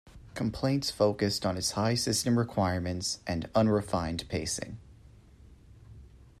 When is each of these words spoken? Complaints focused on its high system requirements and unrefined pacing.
Complaints 0.33 0.89
focused 0.89 1.45
on 1.45 1.57
its 1.57 1.73
high 1.73 1.93
system 1.93 2.39
requirements 2.39 3.19
and 3.27 3.47
unrefined 3.53 4.27
pacing. 4.29 4.79